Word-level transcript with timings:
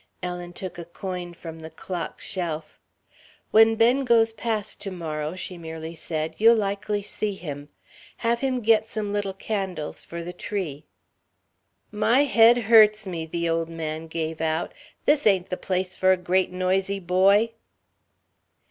Ellen 0.23 0.51
took 0.51 0.79
a 0.79 0.85
coin 0.85 1.35
from 1.35 1.59
the 1.59 1.69
clock 1.69 2.19
shelf. 2.19 2.79
"When 3.51 3.75
Ben 3.75 4.03
goes 4.03 4.33
past 4.33 4.81
to 4.81 4.89
morrow," 4.89 5.35
she 5.35 5.59
merely 5.59 5.93
said, 5.93 6.33
"you'll 6.39 6.55
likely 6.55 7.03
see 7.03 7.35
him. 7.35 7.69
Have 8.25 8.39
him 8.39 8.61
get 8.61 8.87
some 8.87 9.13
little 9.13 9.35
candles 9.35 10.03
for 10.03 10.23
the 10.23 10.33
tree." 10.33 10.85
"My 11.91 12.23
head 12.23 12.57
hurts 12.65 13.05
me," 13.05 13.27
the 13.27 13.47
old 13.47 13.69
man 13.69 14.07
gave 14.07 14.41
out; 14.41 14.73
"this 15.05 15.27
ain't 15.27 15.51
the 15.51 15.55
place 15.55 15.95
for 15.95 16.11
a 16.11 16.17
great 16.17 16.51
noisy 16.51 16.99
boy." 16.99 17.51